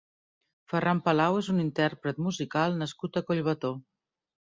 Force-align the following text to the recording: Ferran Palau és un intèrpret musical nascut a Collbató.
Ferran 0.73 1.01
Palau 1.09 1.37
és 1.43 1.51
un 1.55 1.61
intèrpret 1.65 2.25
musical 2.31 2.77
nascut 2.83 3.21
a 3.23 3.27
Collbató. 3.33 3.77